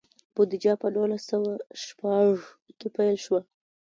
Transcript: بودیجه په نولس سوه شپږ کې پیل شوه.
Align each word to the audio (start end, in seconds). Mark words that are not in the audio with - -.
بودیجه 0.33 0.73
په 0.81 0.87
نولس 0.95 1.23
سوه 1.31 1.51
شپږ 1.83 2.31
کې 2.79 2.87
پیل 2.95 3.15
شوه. 3.25 3.39